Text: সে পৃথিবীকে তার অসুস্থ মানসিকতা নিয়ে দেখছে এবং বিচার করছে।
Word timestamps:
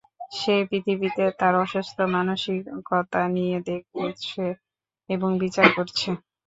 সে 0.31 0.55
পৃথিবীকে 0.69 1.25
তার 1.39 1.53
অসুস্থ 1.63 1.97
মানসিকতা 2.15 3.21
নিয়ে 3.35 3.57
দেখছে 3.67 4.43
এবং 5.09 5.29
বিচার 5.41 5.67
করছে। 5.77 6.09